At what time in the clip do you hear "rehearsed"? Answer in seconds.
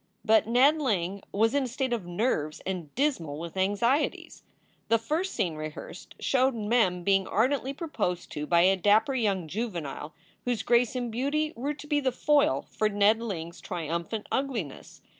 5.53-6.15